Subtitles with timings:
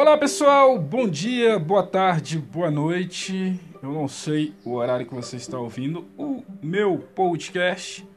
[0.00, 3.60] Olá pessoal, bom dia, boa tarde, boa noite.
[3.82, 8.08] Eu não sei o horário que você está ouvindo o meu podcast,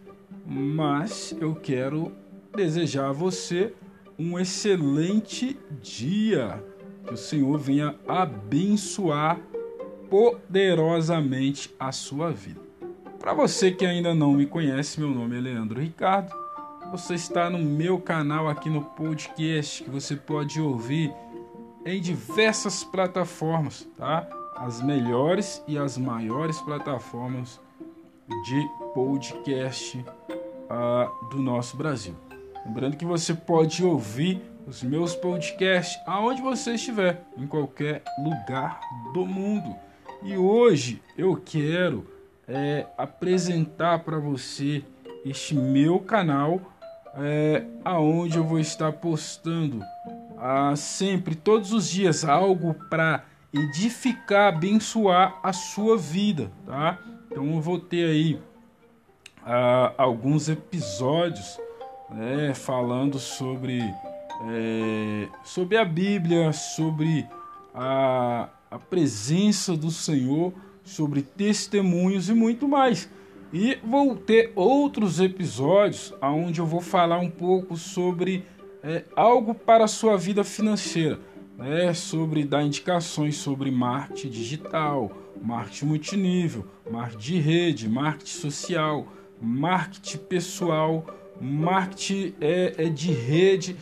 [0.45, 2.13] mas eu quero
[2.55, 3.73] desejar a você
[4.17, 6.63] um excelente dia.
[7.05, 9.41] Que o Senhor venha abençoar
[10.09, 12.61] poderosamente a sua vida.
[13.19, 16.33] Para você que ainda não me conhece, meu nome é Leandro Ricardo.
[16.91, 21.13] Você está no meu canal aqui no podcast que você pode ouvir
[21.85, 24.27] em diversas plataformas, tá?
[24.55, 27.59] As melhores e as maiores plataformas
[28.45, 32.15] de podcast uh, do nosso Brasil.
[32.65, 38.79] Lembrando que você pode ouvir os meus podcasts aonde você estiver, em qualquer lugar
[39.13, 39.75] do mundo.
[40.21, 42.07] E hoje eu quero
[42.47, 44.83] é, apresentar para você
[45.25, 46.61] este meu canal,
[47.15, 49.83] é, aonde eu vou estar postando
[50.45, 56.99] ah, sempre, todos os dias, algo para edificar, abençoar a sua vida, tá?
[57.31, 58.41] Então eu vou ter aí
[59.45, 61.57] ah, alguns episódios
[62.09, 63.79] né, falando sobre,
[64.49, 67.25] é, sobre a Bíblia, sobre
[67.73, 73.09] a, a presença do Senhor, sobre testemunhos e muito mais.
[73.53, 78.45] E vou ter outros episódios onde eu vou falar um pouco sobre
[78.83, 81.19] é, algo para a sua vida financeira,
[81.57, 81.93] né?
[81.93, 89.07] sobre dar indicações sobre marketing digital, marketing multinível, marketing de rede, marketing social,
[89.41, 91.05] marketing pessoal,
[91.39, 93.77] marketing é, é de rede,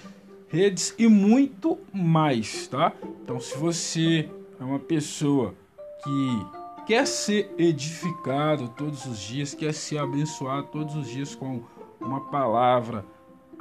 [0.47, 2.93] redes e muito mais, tá?
[3.23, 4.29] Então, se você
[4.59, 5.55] é uma pessoa
[6.03, 11.63] que quer ser edificado todos os dias, quer ser abençoado todos os dias com
[11.99, 13.05] uma palavra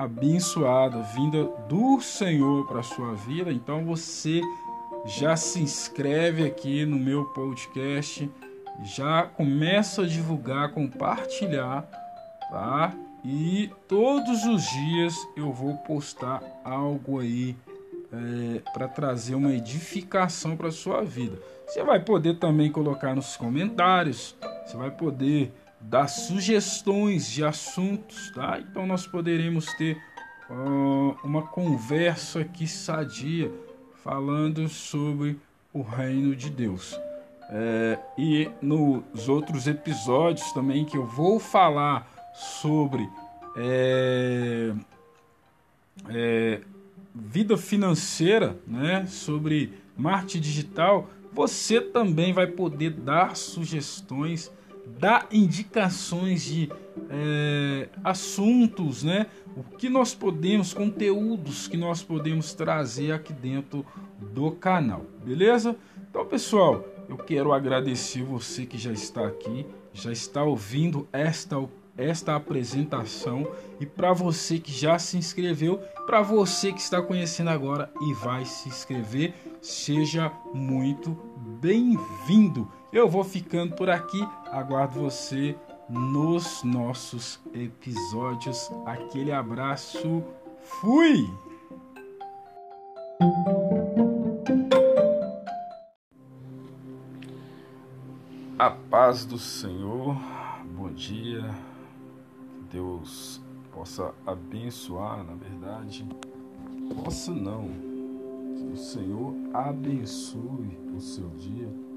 [0.00, 4.40] abençoada vinda do Senhor para a sua vida, então você
[5.04, 8.30] já se inscreve aqui no meu podcast,
[8.82, 11.82] já começa a divulgar, compartilhar,
[12.50, 12.94] tá?
[13.22, 17.54] E todos os dias eu vou postar algo aí
[18.10, 21.38] é, para trazer uma edificação para sua vida.
[21.66, 28.58] Você vai poder também colocar nos comentários, você vai poder dar sugestões de assuntos, tá?
[28.60, 29.96] Então nós poderemos ter
[30.50, 33.50] uh, uma conversa aqui sadia
[34.02, 35.38] falando sobre
[35.72, 36.98] o reino de Deus.
[37.52, 43.08] É, e nos outros episódios também que eu vou falar sobre
[43.56, 44.72] é,
[46.08, 46.60] é,
[47.12, 54.50] vida financeira, né, sobre marketing digital, você também vai poder dar sugestões
[54.86, 56.70] dar indicações de
[57.08, 59.26] é, assuntos, né?
[59.56, 63.84] O que nós podemos, conteúdos que nós podemos trazer aqui dentro
[64.32, 65.76] do canal, beleza?
[66.08, 71.56] Então, pessoal, eu quero agradecer você que já está aqui, já está ouvindo esta
[72.00, 73.46] esta apresentação
[73.78, 78.44] e para você que já se inscreveu, para você que está conhecendo agora e vai
[78.46, 81.10] se inscrever, seja muito
[81.60, 82.70] bem-vindo.
[82.92, 84.20] Eu vou ficando por aqui,
[84.50, 85.56] aguardo você
[85.88, 88.68] nos nossos episódios.
[88.84, 90.24] Aquele abraço,
[90.60, 91.24] fui!
[98.58, 100.16] A paz do Senhor,
[100.76, 101.48] bom dia,
[102.40, 103.40] que Deus
[103.70, 106.04] possa abençoar, na verdade,
[107.04, 107.68] possa não,
[108.56, 111.89] que o Senhor abençoe o seu dia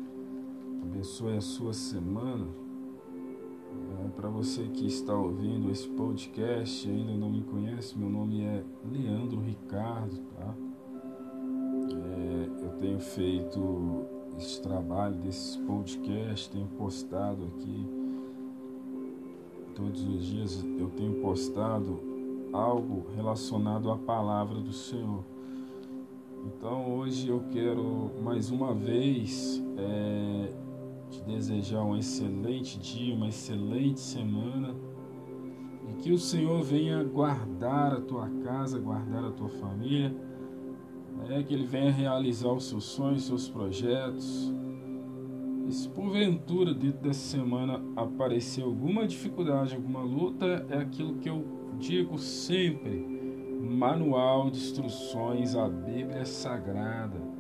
[0.84, 2.46] abençoe a sua semana.
[4.06, 8.44] É, Para você que está ouvindo esse podcast e ainda não me conhece, meu nome
[8.44, 10.56] é Leandro Ricardo, tá?
[11.92, 14.06] É, eu tenho feito
[14.38, 18.04] esse trabalho desses podcasts, tenho postado aqui
[19.76, 22.00] todos os dias eu tenho postado
[22.52, 25.24] algo relacionado à palavra do Senhor.
[26.46, 30.54] Então hoje eu quero mais uma vez é,
[31.14, 34.74] te desejar um excelente dia, uma excelente semana
[35.88, 40.16] e que o Senhor venha guardar a tua casa, guardar a tua família,
[41.28, 41.44] né?
[41.44, 44.52] que Ele venha realizar os seus sonhos, os seus projetos.
[45.68, 51.46] E se porventura dentro dessa semana aparecer alguma dificuldade, alguma luta, é aquilo que eu
[51.78, 53.06] digo sempre:
[53.62, 57.33] manual de instruções, a Bíblia Sagrada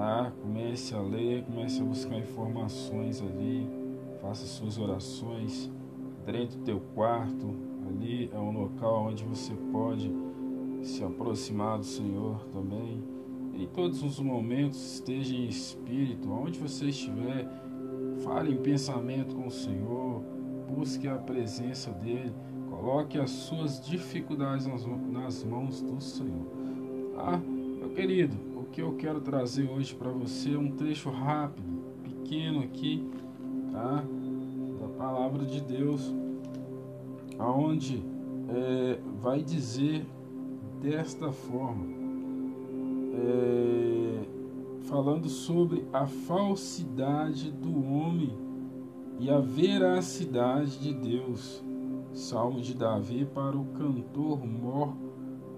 [0.00, 0.32] Tá?
[0.40, 3.68] Comece a ler, comece a buscar informações ali,
[4.22, 5.70] faça suas orações
[6.24, 7.54] dentro do teu quarto.
[7.86, 10.10] Ali é um local onde você pode
[10.82, 13.04] se aproximar do Senhor também.
[13.52, 17.46] em todos os momentos, esteja em espírito, onde você estiver,
[18.24, 20.22] fale em pensamento com o Senhor,
[20.66, 22.32] busque a presença dEle,
[22.70, 24.66] coloque as suas dificuldades
[25.12, 26.46] nas, mãos do Senhor.
[27.14, 27.36] Tá?
[27.36, 33.04] Meu querido, que eu quero trazer hoje para você é um trecho rápido, pequeno aqui,
[33.72, 34.04] tá?
[34.80, 36.14] Da palavra de Deus,
[37.38, 38.02] aonde
[38.48, 40.06] é, vai dizer
[40.80, 41.84] desta forma
[43.12, 44.24] é,
[44.82, 48.32] falando sobre a falsidade do homem
[49.18, 51.62] e a veracidade de Deus.
[52.12, 54.96] Salmo de Davi para o cantor Mor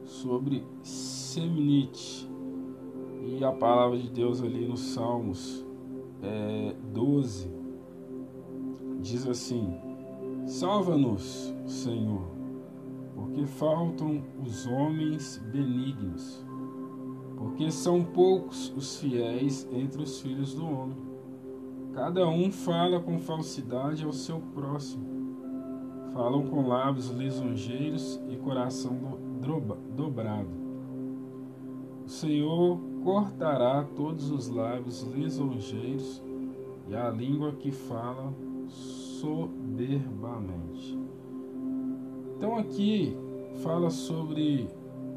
[0.05, 2.32] sobre Semnite.
[3.25, 5.65] E a palavra de Deus ali nos Salmos
[6.23, 7.51] é, 12
[9.01, 9.79] diz assim:
[10.47, 12.27] Salva-nos, Senhor,
[13.15, 16.45] porque faltam os homens benignos
[17.43, 20.97] porque são poucos os fiéis entre os filhos do homem.
[21.93, 25.05] Cada um fala com falsidade ao seu próximo.
[26.13, 29.19] Falam com lábios lisonjeiros e coração
[29.97, 30.51] dobrado.
[32.07, 36.23] O Senhor cortará todos os lábios lisonjeiros
[36.89, 38.33] e a língua que fala
[38.69, 40.99] soberbamente.
[42.37, 43.17] Então aqui
[43.63, 44.69] fala sobre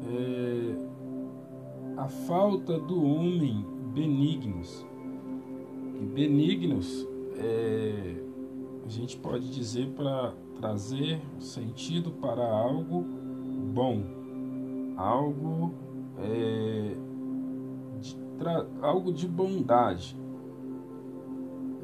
[0.08, 0.74] é,
[1.96, 4.86] a falta do homem benignos.
[6.00, 7.06] E benignos,
[7.36, 8.22] é,
[8.84, 13.04] a gente pode dizer para trazer sentido para algo
[13.72, 14.02] bom,
[14.96, 15.72] algo,
[16.18, 16.94] é,
[18.80, 20.16] algo de bondade.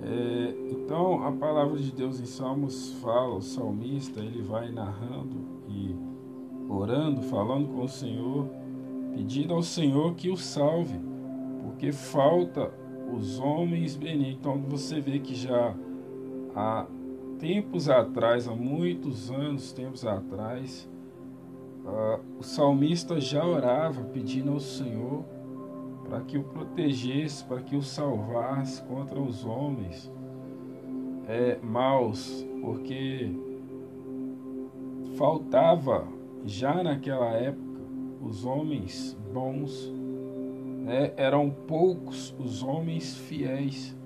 [0.02, 5.36] É, então a palavra de Deus em Salmos fala, o salmista ele vai narrando
[5.68, 5.94] e
[6.68, 8.48] orando, falando com o Senhor
[9.12, 10.98] pedindo ao Senhor que o salve,
[11.62, 12.72] porque falta
[13.12, 14.38] os homens benignos.
[14.40, 15.74] Então você vê que já
[16.54, 16.86] há
[17.38, 20.88] tempos atrás, há muitos anos, tempos atrás,
[21.84, 25.24] uh, o salmista já orava pedindo ao Senhor
[26.12, 30.12] para que o protegesse, para que o salvasse contra os homens
[31.26, 33.34] é, maus, porque
[35.16, 36.06] faltava
[36.44, 37.80] já naquela época
[38.20, 39.90] os homens bons,
[40.84, 41.14] né?
[41.16, 43.96] eram poucos os homens fiéis.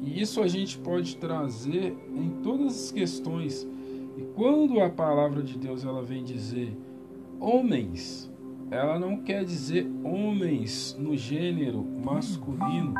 [0.00, 3.68] E isso a gente pode trazer em todas as questões.
[4.16, 6.74] E quando a palavra de Deus ela vem dizer
[7.38, 8.31] homens,
[8.72, 12.94] ela não quer dizer homens no gênero masculino.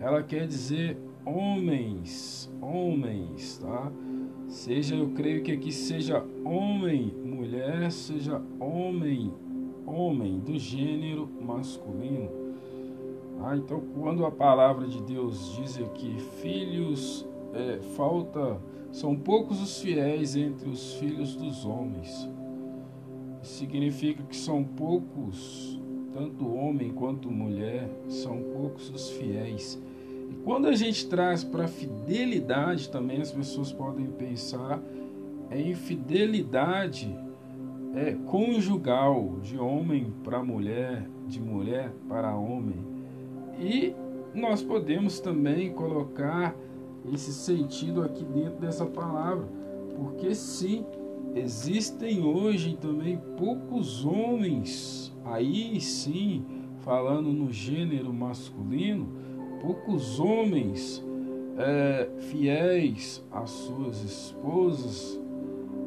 [0.00, 0.96] Ela quer dizer
[1.26, 3.92] homens, homens, tá?
[4.48, 9.30] Seja, eu creio que aqui seja homem, mulher, seja homem,
[9.86, 12.30] homem do gênero masculino.
[13.42, 18.58] Ah, então, quando a palavra de Deus diz aqui, filhos, é, falta,
[18.90, 22.26] são poucos os fiéis entre os filhos dos homens.
[23.44, 25.80] Significa que são poucos,
[26.12, 29.80] tanto homem quanto mulher, são poucos os fiéis
[30.30, 34.80] e quando a gente traz para fidelidade também, as pessoas podem pensar
[35.50, 37.16] em fidelidade
[37.94, 42.78] é, conjugal, de homem para mulher, de mulher para homem.
[43.58, 43.94] E
[44.34, 46.54] nós podemos também colocar
[47.12, 49.46] esse sentido aqui dentro dessa palavra,
[49.96, 50.84] porque sim,
[51.34, 56.44] existem hoje também poucos homens, aí sim,
[56.80, 59.08] falando no gênero masculino,
[59.60, 61.04] poucos homens
[61.56, 65.20] é, fiéis às suas esposas,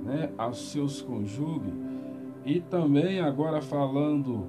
[0.03, 1.73] né, aos seus cônjuges,
[2.45, 4.47] e também agora falando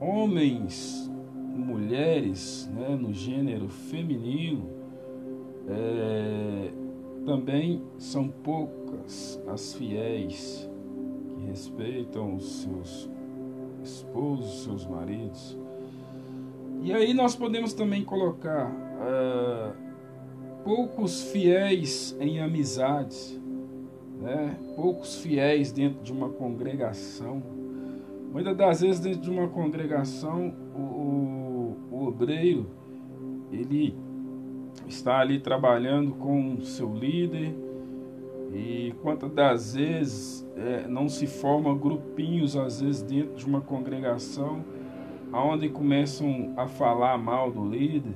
[0.00, 1.10] homens,
[1.54, 4.68] mulheres, né, no gênero feminino,
[5.68, 6.85] é,
[7.26, 10.70] também são poucas as fiéis
[11.34, 13.10] que respeitam os seus
[13.82, 15.58] esposos, seus maridos.
[16.82, 19.74] E aí nós podemos também colocar uh,
[20.62, 23.38] poucos fiéis em amizades,
[24.20, 24.56] né?
[24.76, 27.42] poucos fiéis dentro de uma congregação.
[28.32, 32.66] Muitas das vezes dentro de uma congregação o, o, o obreiro
[33.50, 33.96] ele
[34.86, 37.54] está ali trabalhando com seu líder
[38.52, 44.64] e quantas das vezes é, não se forma grupinhos às vezes dentro de uma congregação
[45.32, 48.14] onde começam a falar mal do líder,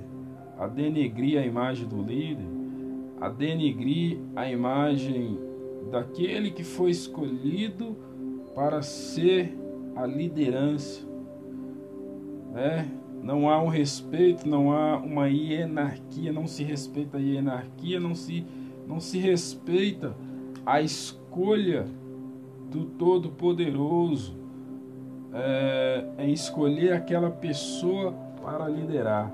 [0.58, 2.46] a denegrir a imagem do líder,
[3.20, 5.38] a denegrir a imagem
[5.90, 7.96] daquele que foi escolhido
[8.54, 9.56] para ser
[9.96, 11.06] a liderança.
[12.52, 12.88] né?
[13.22, 18.46] Não há um respeito, não há uma hierarquia, não se respeita a hierarquia, não se,
[18.86, 20.16] não se respeita
[20.64, 21.86] a escolha
[22.70, 24.36] do Todo-Poderoso
[25.32, 28.12] é, em escolher aquela pessoa
[28.42, 29.32] para liderar.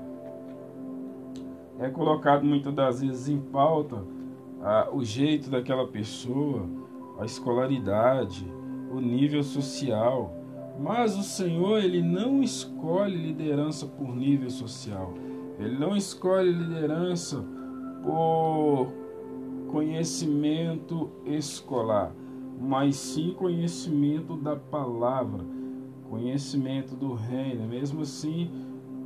[1.79, 4.03] É colocado muitas das vezes em pauta
[4.61, 6.67] ah, o jeito daquela pessoa,
[7.19, 8.45] a escolaridade,
[8.91, 10.33] o nível social.
[10.79, 15.13] Mas o Senhor, ele não escolhe liderança por nível social.
[15.59, 17.43] Ele não escolhe liderança
[18.03, 18.93] por
[19.71, 22.13] conhecimento escolar,
[22.59, 25.43] mas sim conhecimento da palavra,
[26.09, 27.67] conhecimento do reino.
[27.67, 28.49] Mesmo assim,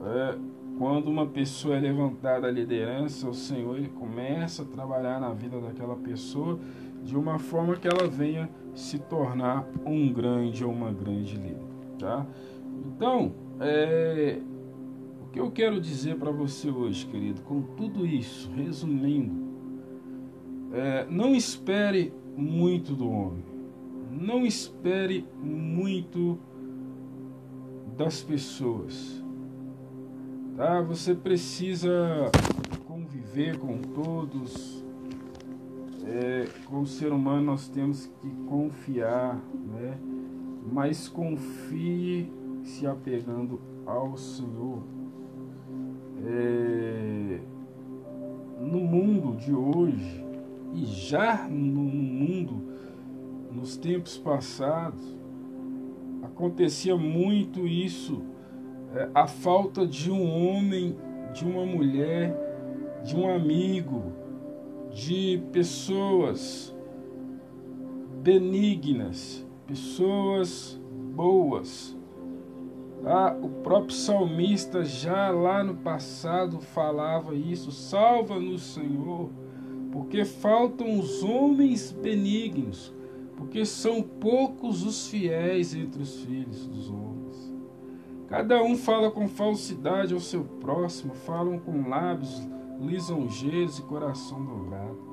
[0.03, 0.37] é,
[0.77, 5.59] quando uma pessoa é levantada à liderança, o Senhor ele começa a trabalhar na vida
[5.59, 6.59] daquela pessoa
[7.03, 11.65] de uma forma que ela venha se tornar um grande ou uma grande líder,
[11.97, 12.25] tá?
[12.85, 14.39] Então, é,
[15.21, 19.51] o que eu quero dizer para você hoje, querido, com tudo isso, resumindo,
[20.73, 23.43] é, não espere muito do homem,
[24.09, 26.39] não espere muito
[27.97, 29.23] das pessoas,
[30.55, 30.81] tá?
[30.81, 32.31] Você precisa
[32.87, 34.81] conviver com todos
[36.05, 39.35] é, como ser humano nós temos que confiar,
[39.67, 39.97] né?
[40.71, 42.31] mas confie
[42.63, 44.83] se apegando ao Senhor.
[46.23, 47.39] É,
[48.59, 50.23] no mundo de hoje
[50.73, 52.63] e já no mundo,
[53.51, 55.17] nos tempos passados,
[56.21, 58.21] acontecia muito isso,
[58.95, 60.95] é, a falta de um homem,
[61.33, 62.35] de uma mulher,
[63.03, 64.20] de um amigo,
[64.93, 66.75] de pessoas
[68.21, 70.79] benignas, pessoas
[71.15, 71.97] boas.
[73.03, 79.29] Ah, o próprio salmista já lá no passado falava isso: salva-nos, Senhor,
[79.91, 82.93] porque faltam os homens benignos,
[83.37, 87.51] porque são poucos os fiéis entre os filhos dos homens.
[88.27, 92.41] Cada um fala com falsidade ao seu próximo, falam com lábios
[92.81, 95.11] lisonjeiros e coração dobrado.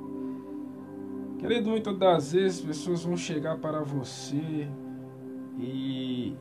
[1.38, 4.68] Querido, muitas das vezes pessoas vão chegar para você
[5.56, 6.34] e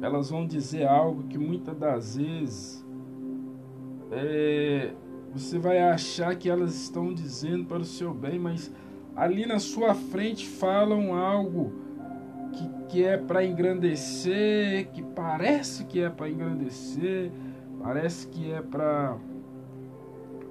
[0.00, 2.84] elas vão dizer algo que muitas das vezes
[4.10, 4.92] é,
[5.32, 8.70] você vai achar que elas estão dizendo para o seu bem, mas
[9.16, 11.72] ali na sua frente falam algo
[12.52, 17.32] que, que é para engrandecer, que parece que é para engrandecer,
[17.82, 19.16] parece que é para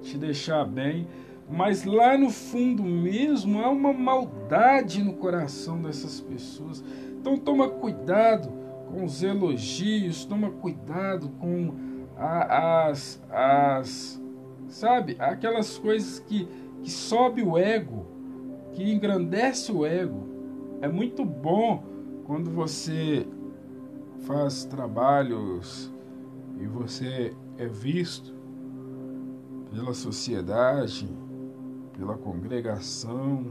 [0.02, 1.06] te deixar bem,
[1.48, 6.82] mas lá no fundo mesmo há uma maldade no coração dessas pessoas.
[7.20, 8.48] Então toma cuidado
[8.88, 11.74] com os elogios, toma cuidado com
[12.16, 14.22] a, as, as,
[14.68, 16.48] sabe, aquelas coisas que,
[16.82, 18.06] que sobe o ego,
[18.72, 20.28] que engrandece o ego.
[20.80, 21.82] É muito bom
[22.24, 23.26] quando você
[24.26, 25.92] faz trabalhos
[26.60, 28.41] e você é visto
[29.72, 31.08] pela sociedade,
[31.96, 33.46] pela congregação,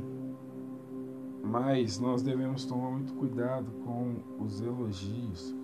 [1.43, 5.55] mas nós devemos tomar muito cuidado com os elogios,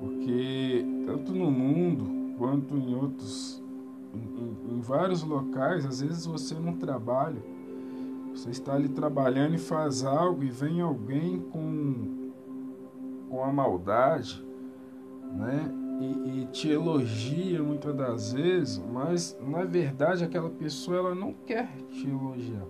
[0.00, 3.62] porque tanto no mundo quanto em outros,
[4.12, 7.42] em, em, vários locais, às vezes você não trabalha,
[8.34, 12.30] você está ali trabalhando e faz algo e vem alguém com,
[13.30, 14.44] com a maldade,
[15.32, 15.72] né?
[16.04, 21.68] E, e, te elogia muitas das vezes, mas na verdade aquela pessoa ela não quer
[21.90, 22.66] te elogiar.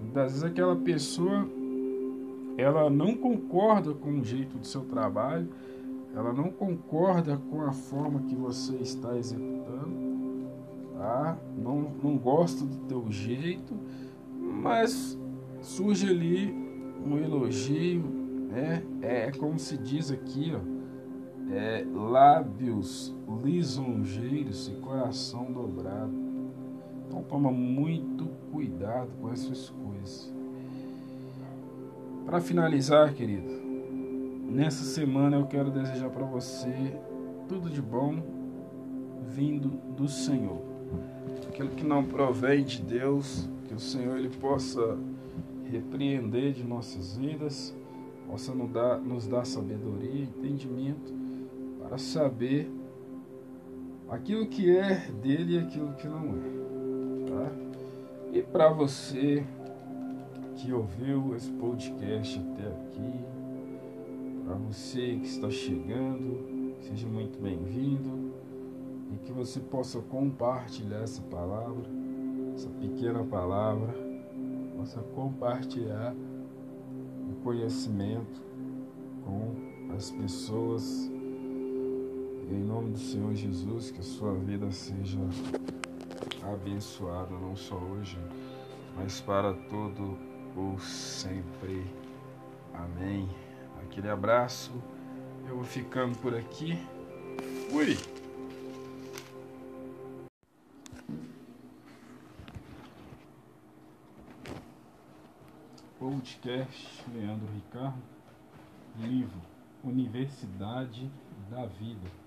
[0.00, 1.48] Muitas vezes aquela pessoa
[2.56, 5.48] ela não concorda com o jeito do seu trabalho,
[6.14, 9.94] ela não concorda com a forma que você está executando,
[10.96, 11.38] tá?
[11.56, 13.74] não, não gosta do teu jeito,
[14.40, 15.18] mas
[15.60, 16.54] surge ali
[17.04, 18.02] um elogio,
[18.48, 18.82] né?
[19.02, 20.75] é como se diz aqui, ó,
[21.50, 26.12] é, lábios lisonjeiros e coração dobrado.
[27.06, 30.32] Então toma muito cuidado com essas coisas.
[32.24, 33.48] Para finalizar, querido,
[34.50, 36.96] nessa semana eu quero desejar para você
[37.48, 38.20] tudo de bom
[39.28, 40.60] vindo do Senhor.
[41.48, 44.98] Aquilo que não provém de Deus, que o Senhor ele possa
[45.70, 47.74] repreender de nossas vidas,
[48.26, 51.25] possa nos dar, nos dar sabedoria, entendimento
[51.86, 52.70] para saber
[54.08, 57.30] aquilo que é dele e aquilo que não é.
[57.30, 57.52] Tá?
[58.32, 59.44] E para você
[60.56, 63.24] que ouviu esse podcast até aqui,
[64.44, 68.32] para você que está chegando, Seja muito bem-vindo
[69.12, 71.84] e que você possa compartilhar essa palavra,
[72.54, 73.92] essa pequena palavra,
[74.76, 76.14] possa compartilhar
[77.28, 78.40] o conhecimento
[79.24, 81.10] com as pessoas.
[82.48, 85.18] Em nome do Senhor Jesus, que a sua vida seja
[86.44, 88.16] abençoada, não só hoje,
[88.94, 90.16] mas para todo
[90.56, 91.84] o sempre.
[92.72, 93.28] Amém.
[93.82, 94.70] Aquele abraço.
[95.48, 96.78] Eu vou ficando por aqui.
[97.68, 97.96] Fui!
[105.98, 108.02] Podcast Leandro Ricardo,
[109.00, 109.40] livro
[109.82, 111.10] Universidade
[111.50, 112.25] da Vida.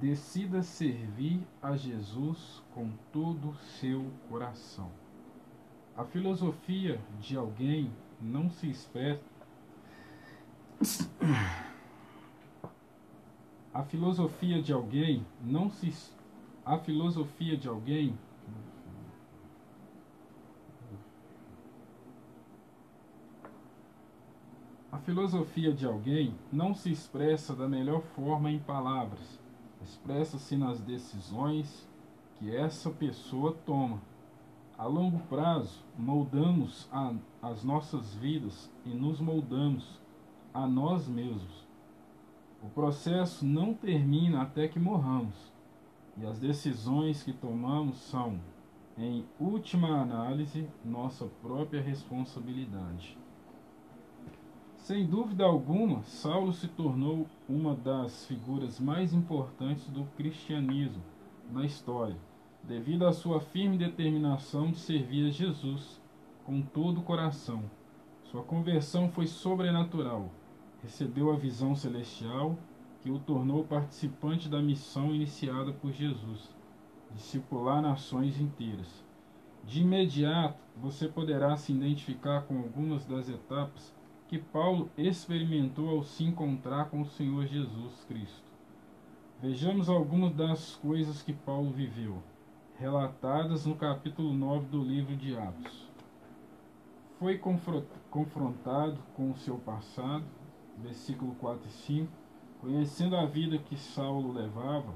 [0.00, 4.90] Decida servir a Jesus com todo o seu coração.
[5.94, 9.22] A filosofia de alguém não se expressa.
[13.74, 15.92] A filosofia de alguém não se.
[16.64, 18.18] A filosofia de alguém.
[24.90, 29.38] A filosofia de alguém não se expressa da melhor forma em palavras
[29.82, 31.88] expressa-se nas decisões
[32.36, 34.00] que essa pessoa toma.
[34.76, 40.00] A longo prazo, moldamos a, as nossas vidas e nos moldamos
[40.54, 41.68] a nós mesmos.
[42.62, 45.52] O processo não termina até que morramos,
[46.16, 48.40] e as decisões que tomamos são,
[48.96, 53.19] em última análise, nossa própria responsabilidade.
[54.90, 61.00] Sem dúvida alguma, Saulo se tornou uma das figuras mais importantes do cristianismo
[61.48, 62.16] na história,
[62.64, 66.02] devido à sua firme determinação de servir a Jesus
[66.44, 67.62] com todo o coração.
[68.24, 70.28] Sua conversão foi sobrenatural.
[70.82, 72.58] Recebeu a visão celestial
[73.00, 76.52] que o tornou participante da missão iniciada por Jesus,
[77.14, 79.06] discipular nações inteiras.
[79.62, 83.99] De imediato, você poderá se identificar com algumas das etapas
[84.30, 88.48] que Paulo experimentou ao se encontrar com o Senhor Jesus Cristo.
[89.42, 92.22] Vejamos algumas das coisas que Paulo viveu,
[92.78, 95.90] relatadas no capítulo 9 do livro de Atos.
[97.18, 97.38] Foi
[98.08, 100.24] confrontado com o seu passado,
[100.78, 102.12] versículo 4 e 5,
[102.60, 104.94] conhecendo a vida que Saulo levava,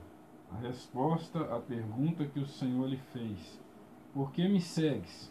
[0.52, 3.60] a resposta à pergunta que o Senhor lhe fez:
[4.12, 5.28] Por que me segues?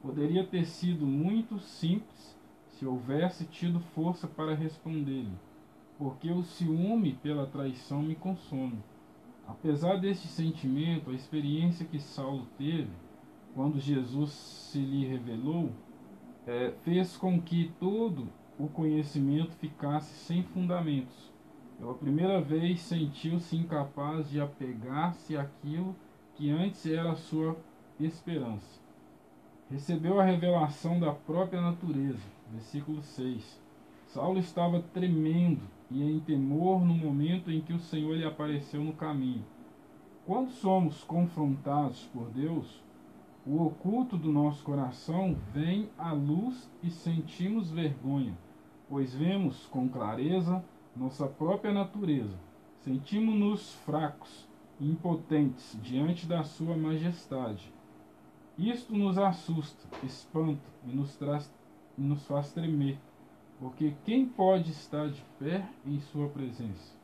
[0.00, 2.40] Poderia ter sido muito simples
[2.82, 5.38] se houvesse tido força para responder-lhe,
[5.96, 8.82] porque o ciúme pela traição me consome.
[9.46, 12.90] Apesar deste sentimento, a experiência que Saulo teve
[13.54, 15.70] quando Jesus se lhe revelou
[16.44, 18.26] é, fez com que todo
[18.58, 21.30] o conhecimento ficasse sem fundamentos.
[21.78, 25.94] Pela primeira vez sentiu-se incapaz de apegar-se àquilo
[26.34, 27.56] que antes era sua
[28.00, 28.80] esperança.
[29.70, 33.60] Recebeu a revelação da própria natureza versículo 6.
[34.06, 38.92] Saulo estava tremendo e em temor no momento em que o Senhor lhe apareceu no
[38.92, 39.44] caminho.
[40.26, 42.82] Quando somos confrontados por Deus,
[43.44, 48.36] o oculto do nosso coração vem à luz e sentimos vergonha,
[48.88, 50.62] pois vemos com clareza
[50.94, 52.38] nossa própria natureza.
[52.82, 54.46] Sentimos-nos fracos
[54.80, 57.72] impotentes diante da Sua majestade.
[58.58, 61.50] Isto nos assusta, espanta e nos traz
[62.02, 62.98] nos faz tremer,
[63.58, 66.96] porque quem pode estar de pé em Sua presença?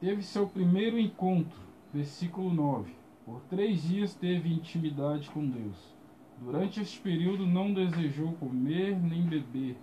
[0.00, 1.60] Teve seu primeiro encontro,
[1.92, 2.92] versículo 9.
[3.24, 5.94] Por três dias teve intimidade com Deus.
[6.40, 9.76] Durante este período não desejou comer nem beber,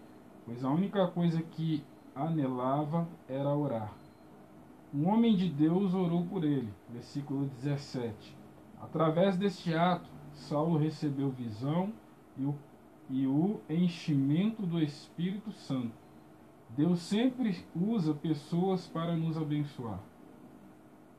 [0.45, 1.83] pois a única coisa que
[2.15, 3.93] anelava era orar.
[4.93, 6.73] Um homem de Deus orou por ele.
[6.89, 8.35] Versículo 17.
[8.81, 11.93] Através deste ato, Saulo recebeu visão
[12.37, 12.55] e o
[13.09, 15.93] e o enchimento do Espírito Santo.
[16.69, 19.99] Deus sempre usa pessoas para nos abençoar.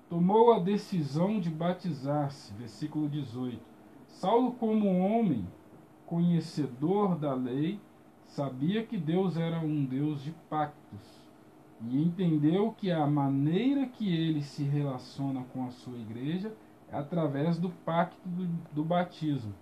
[0.09, 3.59] Tomou a decisão de batizar-se, versículo 18.
[4.07, 5.46] Saulo, como homem
[6.07, 7.81] conhecedor da lei,
[8.27, 11.29] sabia que Deus era um Deus de pactos
[11.87, 16.53] e entendeu que a maneira que ele se relaciona com a sua igreja
[16.90, 19.55] é através do pacto do, do batismo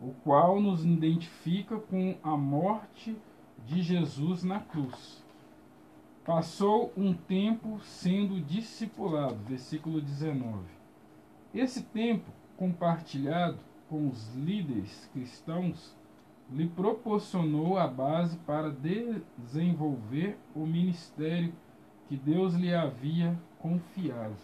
[0.00, 3.16] o qual nos identifica com a morte
[3.66, 5.22] de Jesus na cruz.
[6.24, 10.64] Passou um tempo sendo discipulado, versículo 19.
[11.52, 13.58] Esse tempo compartilhado
[13.88, 15.96] com os líderes cristãos
[16.50, 21.52] lhe proporcionou a base para desenvolver o ministério
[22.08, 24.36] que Deus lhe havia confiado.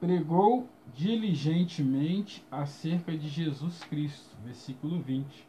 [0.00, 4.36] Pregou diligentemente acerca de Jesus Cristo.
[4.44, 5.48] Versículo 20.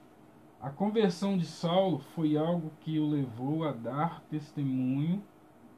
[0.60, 5.24] A conversão de Saulo foi algo que o levou a dar testemunho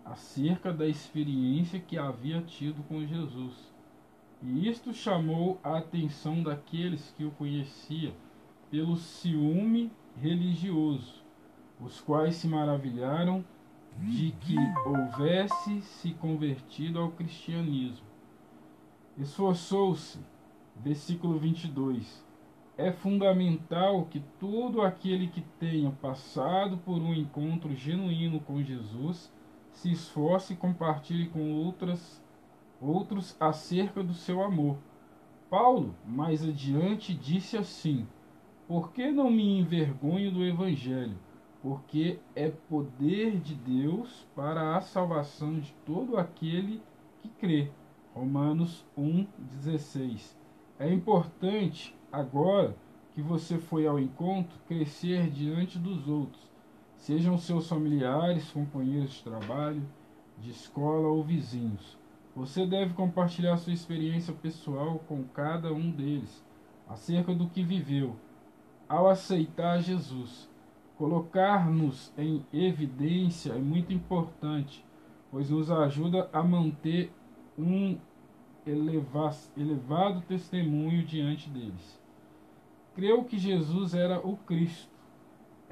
[0.06, 3.74] acerca da experiência que havia tido com Jesus.
[4.42, 8.14] E isto chamou a atenção daqueles que o conheciam
[8.72, 11.22] pelo ciúme religioso,
[11.80, 13.44] os quais se maravilharam
[14.00, 14.56] de que
[14.86, 18.11] houvesse se convertido ao cristianismo.
[19.18, 20.20] Esforçou-se,
[20.76, 22.26] versículo 22.
[22.78, 29.32] É fundamental que todo aquele que tenha passado por um encontro genuíno com Jesus
[29.74, 32.24] se esforce e compartilhe com outras,
[32.80, 34.78] outros acerca do seu amor.
[35.50, 38.08] Paulo, mais adiante, disse assim:
[38.66, 41.20] Por que não me envergonho do Evangelho?
[41.62, 46.82] Porque é poder de Deus para a salvação de todo aquele
[47.22, 47.70] que crê.
[48.14, 50.36] Romanos 1,16.
[50.80, 52.76] É importante, agora
[53.14, 56.52] que você foi ao encontro, crescer diante dos outros
[57.02, 59.82] sejam seus familiares, companheiros de trabalho,
[60.38, 61.98] de escola ou vizinhos.
[62.36, 66.46] Você deve compartilhar sua experiência pessoal com cada um deles
[66.88, 68.16] acerca do que viveu
[68.88, 70.48] ao aceitar Jesus.
[70.96, 74.86] Colocar-nos em evidência é muito importante,
[75.32, 77.12] pois nos ajuda a manter
[77.58, 77.98] um
[78.66, 82.00] elevado testemunho diante deles.
[82.96, 84.92] Creu que Jesus era o Cristo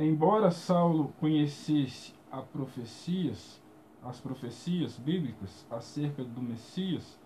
[0.01, 3.61] Embora Saulo conhecesse as profecias,
[4.01, 7.19] as profecias bíblicas acerca do Messias,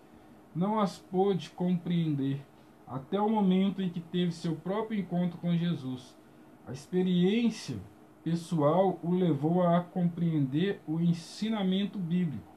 [0.52, 2.44] não as pôde compreender
[2.84, 6.18] até o momento em que teve seu próprio encontro com Jesus.
[6.66, 7.76] A experiência
[8.24, 12.53] pessoal o levou a compreender o ensinamento bíblico.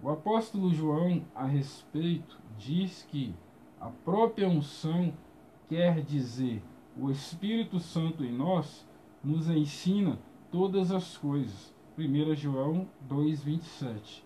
[0.00, 3.34] O apóstolo João, a respeito, diz que
[3.80, 5.12] a própria unção
[5.68, 6.62] quer dizer
[6.96, 8.86] o Espírito Santo em nós
[9.22, 10.18] nos ensina
[10.50, 11.74] todas as coisas.
[11.98, 14.22] 1 João 2,27.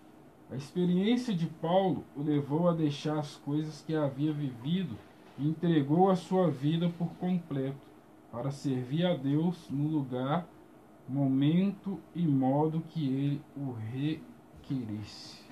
[0.51, 4.95] A experiência de Paulo o levou a deixar as coisas que havia vivido
[5.39, 7.87] e entregou a sua vida por completo
[8.31, 10.47] para servir a Deus no lugar,
[11.09, 15.42] momento e modo que ele o requeresse.